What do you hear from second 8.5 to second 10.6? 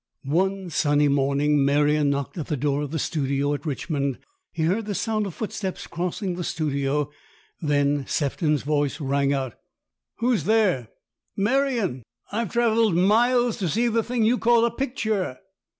voice rang out." Who's